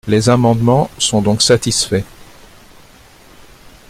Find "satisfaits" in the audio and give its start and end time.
1.43-2.01